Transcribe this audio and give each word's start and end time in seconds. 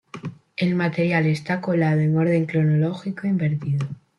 El 0.57 0.73
material 0.73 1.27
está 1.27 1.61
colocado 1.61 1.99
en 1.99 2.17
orden 2.17 2.47
cronológico 2.47 3.27
invertido. 3.27 3.87